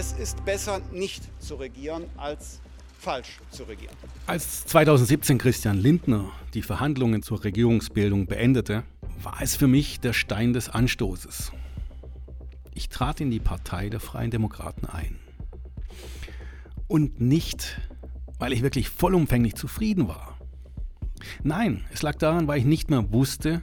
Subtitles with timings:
[0.00, 2.60] Es ist besser, nicht zu regieren, als
[3.00, 3.96] falsch zu regieren.
[4.28, 8.84] Als 2017 Christian Lindner die Verhandlungen zur Regierungsbildung beendete,
[9.20, 11.50] war es für mich der Stein des Anstoßes.
[12.74, 15.18] Ich trat in die Partei der Freien Demokraten ein.
[16.86, 17.80] Und nicht,
[18.38, 20.38] weil ich wirklich vollumfänglich zufrieden war.
[21.42, 23.62] Nein, es lag daran, weil ich nicht mehr wusste,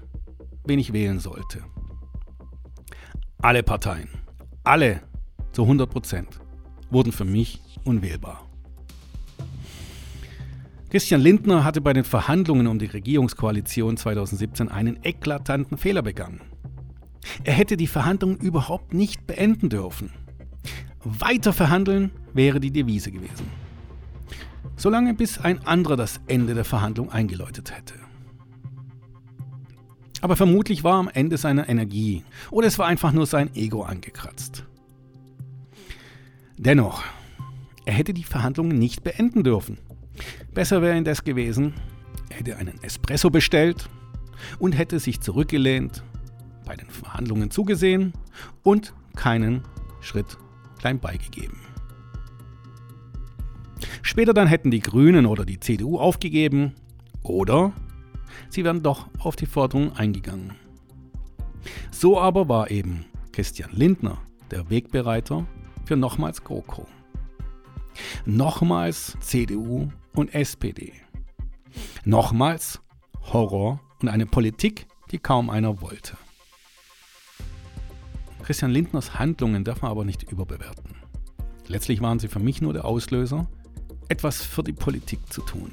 [0.66, 1.64] wen ich wählen sollte.
[3.38, 4.10] Alle Parteien,
[4.66, 5.02] alle
[5.56, 6.28] zu 100 Prozent,
[6.90, 8.46] wurden für mich unwählbar.
[10.90, 16.42] Christian Lindner hatte bei den Verhandlungen um die Regierungskoalition 2017 einen eklatanten Fehler begangen.
[17.46, 20.12] Er hätte die Verhandlungen überhaupt nicht beenden dürfen.
[21.06, 23.48] Weiter verhandeln wäre die Devise gewesen.
[24.76, 27.94] Solange bis ein anderer das Ende der Verhandlung eingeläutet hätte.
[30.20, 34.66] Aber vermutlich war am Ende seine Energie oder es war einfach nur sein Ego angekratzt.
[36.58, 37.04] Dennoch,
[37.86, 39.78] er hätte die Verhandlungen nicht beenden dürfen.
[40.54, 41.74] Besser wäre indes gewesen,
[42.30, 43.90] er hätte einen Espresso bestellt
[44.60, 46.04] und hätte sich zurückgelehnt,
[46.66, 48.14] bei den Verhandlungen zugesehen
[48.64, 49.62] und keinen
[50.02, 50.38] Schritt
[50.80, 51.58] klein beigegeben.
[54.02, 56.74] Später dann hätten die Grünen oder die CDU aufgegeben
[57.22, 57.74] oder
[58.50, 60.54] sie wären doch auf die Forderung eingegangen.
[61.92, 64.20] So aber war eben Christian Lindner
[64.52, 65.46] der Wegbereiter
[65.86, 66.86] für nochmals GroKo.
[68.26, 70.94] Nochmals CDU und SPD.
[72.04, 72.82] Nochmals
[73.34, 76.18] Horror und eine Politik, die kaum einer wollte.
[78.44, 80.96] Christian Lindners Handlungen darf man aber nicht überbewerten.
[81.68, 83.48] Letztlich waren sie für mich nur der Auslöser,
[84.08, 85.72] etwas für die Politik zu tun.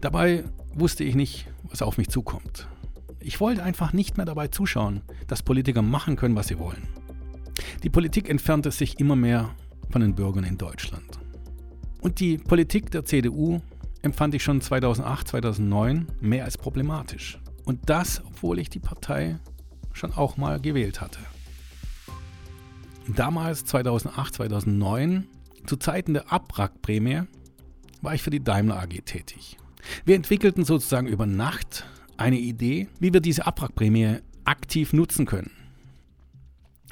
[0.00, 0.44] Dabei
[0.74, 2.66] wusste ich nicht, was auf mich zukommt.
[3.20, 6.88] Ich wollte einfach nicht mehr dabei zuschauen, dass Politiker machen können, was sie wollen.
[7.84, 9.54] Die Politik entfernte sich immer mehr
[9.90, 11.18] von den Bürgern in Deutschland.
[12.00, 13.60] Und die Politik der CDU
[14.00, 17.38] empfand ich schon 2008, 2009 mehr als problematisch.
[17.66, 19.38] Und das, obwohl ich die Partei
[19.92, 21.18] schon auch mal gewählt hatte.
[23.06, 25.26] Damals, 2008, 2009,
[25.66, 27.24] zu Zeiten der Abwrackprämie,
[28.00, 29.58] war ich für die Daimler AG tätig.
[30.06, 31.84] Wir entwickelten sozusagen über Nacht
[32.16, 35.50] eine Idee, wie wir diese Abwrackprämie aktiv nutzen können.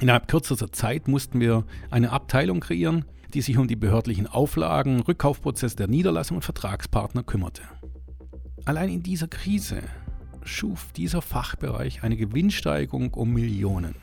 [0.02, 3.04] Innerhalb kürzester Zeit mussten wir eine Abteilung kreieren,
[3.34, 7.62] die sich um die behördlichen Auflagen, Rückkaufprozess der Niederlassung und Vertragspartner kümmerte.
[8.64, 9.80] Allein in dieser Krise
[10.42, 13.94] schuf dieser Fachbereich eine Gewinnsteigerung um Millionen.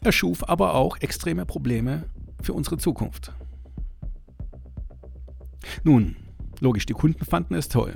[0.00, 2.04] Er schuf aber auch extreme Probleme
[2.40, 3.34] für unsere Zukunft.
[5.84, 6.16] Nun,
[6.60, 7.94] logisch, die Kunden fanden es toll.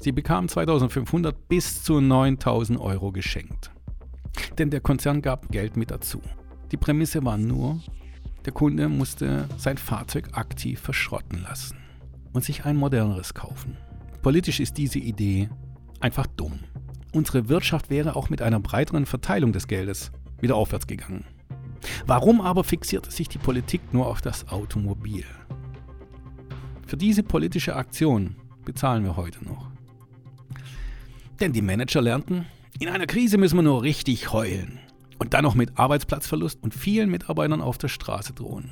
[0.00, 3.70] Sie bekamen 2500 bis zu 9000 Euro geschenkt.
[4.58, 6.20] Denn der Konzern gab Geld mit dazu.
[6.72, 7.80] Die Prämisse war nur,
[8.44, 11.76] der Kunde musste sein Fahrzeug aktiv verschrotten lassen
[12.32, 13.76] und sich ein moderneres kaufen.
[14.22, 15.48] Politisch ist diese Idee
[16.00, 16.60] einfach dumm.
[17.12, 21.24] Unsere Wirtschaft wäre auch mit einer breiteren Verteilung des Geldes wieder aufwärts gegangen.
[22.06, 25.24] Warum aber fixierte sich die Politik nur auf das Automobil?
[26.86, 29.70] Für diese politische Aktion bezahlen wir heute noch.
[31.40, 32.46] Denn die Manager lernten,
[32.80, 34.80] in einer Krise müssen wir nur richtig heulen.
[35.18, 38.70] Und dann noch mit Arbeitsplatzverlust und vielen Mitarbeitern auf der Straße drohen.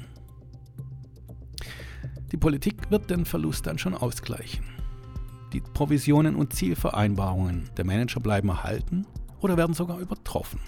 [2.33, 4.65] Die Politik wird den Verlust dann schon ausgleichen.
[5.53, 9.07] Die Provisionen und Zielvereinbarungen der Manager bleiben erhalten
[9.41, 10.61] oder werden sogar übertroffen.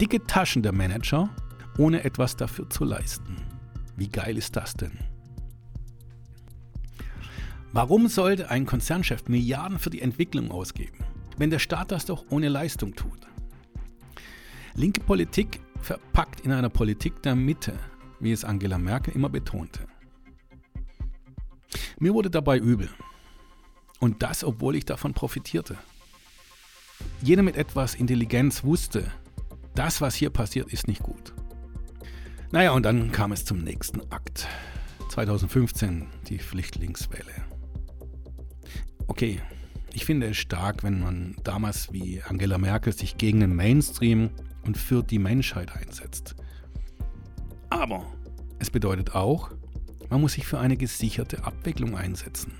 [0.00, 1.30] Dicke Taschen der Manager,
[1.78, 3.36] ohne etwas dafür zu leisten.
[3.96, 4.98] Wie geil ist das denn?
[7.72, 10.98] Warum sollte ein Konzernchef Milliarden für die Entwicklung ausgeben,
[11.40, 13.26] wenn der Staat das doch ohne Leistung tut?
[14.74, 17.78] Linke Politik verpackt in einer Politik der Mitte,
[18.20, 19.86] wie es Angela Merkel immer betonte.
[21.98, 22.90] Mir wurde dabei übel.
[24.00, 25.78] Und das, obwohl ich davon profitierte.
[27.22, 29.10] Jeder mit etwas Intelligenz wusste,
[29.74, 31.32] das, was hier passiert, ist nicht gut.
[32.52, 34.46] Naja, und dann kam es zum nächsten Akt.
[35.08, 37.32] 2015 die Flüchtlingswelle.
[39.06, 39.40] Okay,
[39.92, 44.30] ich finde es stark, wenn man damals wie Angela Merkel sich gegen den Mainstream
[44.64, 46.36] und für die Menschheit einsetzt.
[47.70, 48.06] Aber
[48.58, 49.50] es bedeutet auch,
[50.08, 52.52] man muss sich für eine gesicherte Abwicklung einsetzen.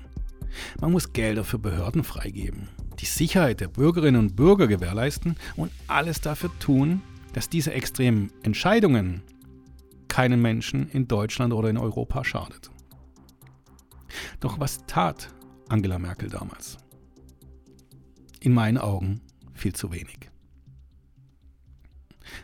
[0.79, 2.67] Man muss Gelder für Behörden freigeben,
[2.99, 7.01] die Sicherheit der Bürgerinnen und Bürger gewährleisten und alles dafür tun,
[7.33, 9.21] dass diese extremen Entscheidungen
[10.07, 12.69] keinen Menschen in Deutschland oder in Europa schadet.
[14.41, 15.29] Doch was tat
[15.69, 16.77] Angela Merkel damals?
[18.41, 19.21] In meinen Augen
[19.53, 20.31] viel zu wenig.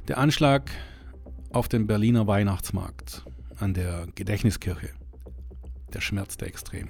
[0.07, 0.69] Der Anschlag
[1.51, 3.25] auf dem Berliner Weihnachtsmarkt
[3.57, 4.89] an der Gedächtniskirche.
[5.91, 6.89] Der schmerzte extrem.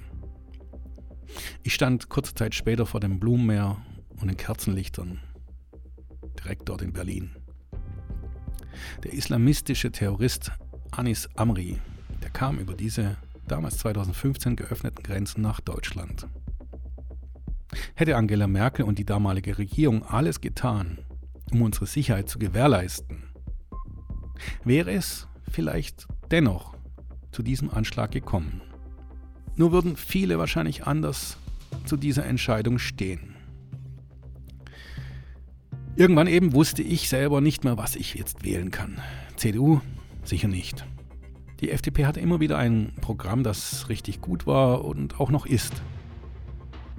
[1.62, 3.78] Ich stand kurze Zeit später vor dem Blumenmeer
[4.20, 5.20] und den Kerzenlichtern,
[6.38, 7.30] direkt dort in Berlin.
[9.04, 10.52] Der islamistische Terrorist
[10.90, 11.78] Anis Amri,
[12.22, 13.16] der kam über diese
[13.46, 16.26] damals 2015 geöffneten Grenzen nach Deutschland.
[17.94, 20.98] Hätte Angela Merkel und die damalige Regierung alles getan,
[21.52, 23.24] um unsere Sicherheit zu gewährleisten,
[24.64, 26.74] wäre es vielleicht dennoch
[27.32, 28.62] zu diesem Anschlag gekommen.
[29.56, 31.36] Nur würden viele wahrscheinlich anders
[31.84, 33.34] zu dieser Entscheidung stehen.
[35.96, 39.00] Irgendwann eben wusste ich selber nicht mehr, was ich jetzt wählen kann.
[39.36, 39.80] CDU
[40.22, 40.86] sicher nicht.
[41.60, 45.82] Die FDP hatte immer wieder ein Programm, das richtig gut war und auch noch ist.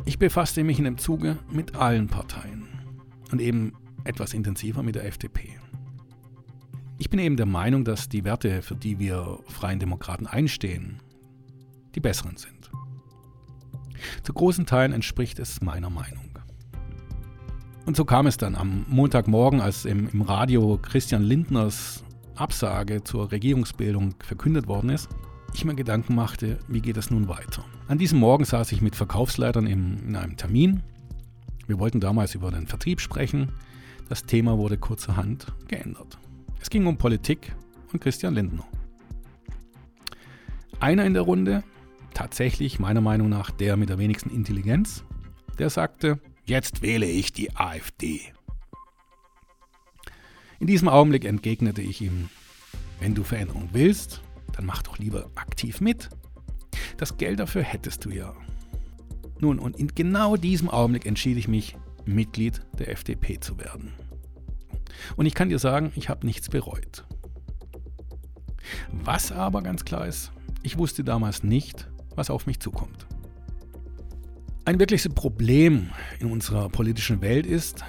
[0.09, 2.67] Ich befasste mich in dem Zuge mit allen Parteien
[3.31, 3.73] und eben
[4.05, 5.59] etwas intensiver mit der FDP.
[6.97, 10.99] Ich bin eben der Meinung, dass die Werte, für die wir Freien Demokraten einstehen,
[11.93, 12.71] die besseren sind.
[14.23, 16.39] Zu großen Teilen entspricht es meiner Meinung.
[17.85, 22.03] Und so kam es dann am Montagmorgen, als im, im Radio Christian Lindners
[22.33, 25.07] Absage zur Regierungsbildung verkündet worden ist,
[25.55, 27.63] ich mir Gedanken machte, wie geht es nun weiter.
[27.87, 30.81] An diesem Morgen saß ich mit Verkaufsleitern in, in einem Termin.
[31.67, 33.51] Wir wollten damals über den Vertrieb sprechen.
[34.09, 36.17] Das Thema wurde kurzerhand geändert.
[36.61, 37.53] Es ging um Politik
[37.93, 38.65] und Christian Lindner.
[40.79, 41.63] Einer in der Runde,
[42.13, 45.03] tatsächlich meiner Meinung nach der mit der wenigsten Intelligenz,
[45.57, 48.21] der sagte, jetzt wähle ich die AfD.
[50.59, 52.29] In diesem Augenblick entgegnete ich ihm,
[52.99, 54.21] wenn du Veränderung willst,
[54.59, 56.09] dann mach doch lieber aktiv mit.
[56.97, 58.35] Das Geld dafür hättest du ja.
[59.39, 63.93] Nun, und in genau diesem Augenblick entschied ich mich, Mitglied der FDP zu werden.
[65.15, 67.05] Und ich kann dir sagen, ich habe nichts bereut.
[68.91, 73.07] Was aber ganz klar ist, ich wusste damals nicht, was auf mich zukommt.
[74.65, 77.85] Ein wirkliches Problem in unserer politischen Welt ist,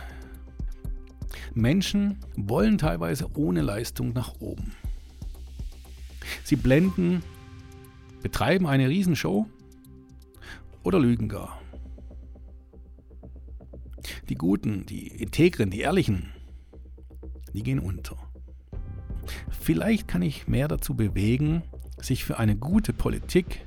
[1.52, 4.76] Menschen wollen teilweise ohne Leistung nach oben.
[6.44, 7.22] Sie blenden,
[8.22, 9.46] betreiben eine Riesenshow
[10.82, 11.60] oder lügen gar.
[14.28, 16.32] Die Guten, die Integren, die Ehrlichen,
[17.52, 18.16] die gehen unter.
[19.50, 21.62] Vielleicht kann ich mehr dazu bewegen,
[22.00, 23.66] sich für eine gute Politik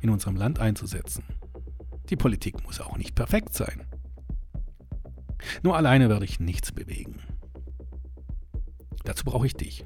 [0.00, 1.24] in unserem Land einzusetzen.
[2.10, 3.86] Die Politik muss auch nicht perfekt sein.
[5.62, 7.20] Nur alleine werde ich nichts bewegen.
[9.04, 9.84] Dazu brauche ich dich.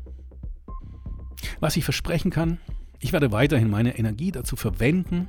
[1.60, 2.58] Was ich versprechen kann,
[3.00, 5.28] ich werde weiterhin meine Energie dazu verwenden,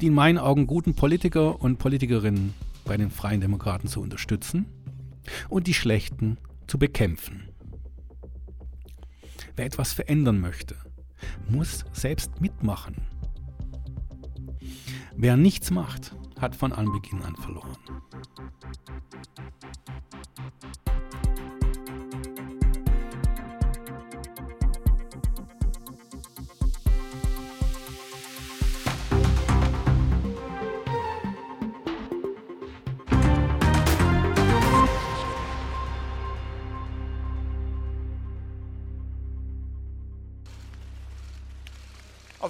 [0.00, 2.54] die in meinen Augen guten Politiker und Politikerinnen
[2.84, 4.66] bei den Freien Demokraten zu unterstützen
[5.48, 7.48] und die schlechten zu bekämpfen.
[9.56, 10.76] Wer etwas verändern möchte,
[11.48, 12.96] muss selbst mitmachen.
[15.16, 17.76] Wer nichts macht, hat von Anbeginn an verloren.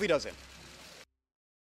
[0.04, 0.53] Auf Wiedersehen.